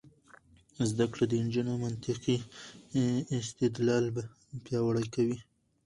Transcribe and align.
زده 0.89 1.05
کړه 1.13 1.25
د 1.29 1.33
نجونو 1.45 1.73
منطقي 1.83 2.37
استدلال 3.39 4.05
پیاوړی 4.65 5.05
کوي. 5.15 5.37